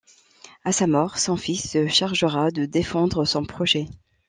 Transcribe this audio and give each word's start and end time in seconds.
À 0.63 0.71
sa 0.71 0.87
mort, 0.87 1.19
son 1.19 1.37
fils 1.37 1.69
se 1.69 1.87
chargera 1.87 2.49
de 2.49 2.65
défendre 2.65 3.23
son 3.23 3.45
projet. 3.45 3.85